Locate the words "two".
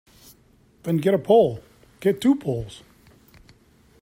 2.19-2.33